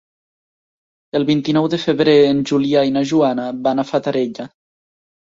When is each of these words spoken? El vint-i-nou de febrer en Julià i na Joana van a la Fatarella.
El 1.17 1.25
vint-i-nou 1.29 1.67
de 1.73 1.79
febrer 1.83 2.15
en 2.29 2.39
Julià 2.51 2.81
i 2.87 2.93
na 2.95 3.03
Joana 3.11 3.45
van 3.67 3.83
a 3.83 3.85
la 3.85 3.85
Fatarella. 3.91 4.47